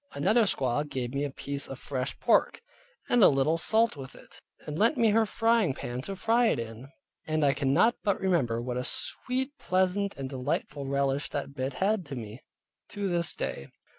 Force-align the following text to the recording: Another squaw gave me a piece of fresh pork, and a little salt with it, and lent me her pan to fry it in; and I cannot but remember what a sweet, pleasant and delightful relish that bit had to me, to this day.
Another 0.13 0.45
squaw 0.45 0.83
gave 0.89 1.13
me 1.13 1.23
a 1.23 1.29
piece 1.29 1.67
of 1.67 1.77
fresh 1.77 2.19
pork, 2.19 2.61
and 3.07 3.23
a 3.23 3.27
little 3.29 3.59
salt 3.59 3.95
with 3.95 4.15
it, 4.15 4.41
and 4.65 4.79
lent 4.79 4.97
me 4.97 5.11
her 5.11 5.27
pan 5.27 6.01
to 6.01 6.15
fry 6.15 6.47
it 6.47 6.57
in; 6.57 6.87
and 7.27 7.45
I 7.45 7.53
cannot 7.53 7.97
but 8.03 8.19
remember 8.19 8.59
what 8.63 8.77
a 8.77 8.83
sweet, 8.83 9.55
pleasant 9.59 10.15
and 10.17 10.27
delightful 10.27 10.87
relish 10.87 11.29
that 11.29 11.53
bit 11.53 11.73
had 11.73 12.03
to 12.07 12.15
me, 12.15 12.41
to 12.87 13.09
this 13.09 13.35
day. 13.35 13.67